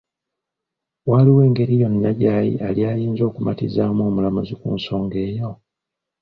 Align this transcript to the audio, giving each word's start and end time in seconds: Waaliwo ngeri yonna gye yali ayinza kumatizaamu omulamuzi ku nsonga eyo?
Waaliwo 1.09 1.41
ngeri 1.51 1.75
yonna 1.81 2.11
gye 2.17 2.27
yali 2.57 2.81
ayinza 2.91 3.25
kumatizaamu 3.35 4.01
omulamuzi 4.09 4.53
ku 4.61 4.67
nsonga 4.77 5.17
eyo? 5.29 5.49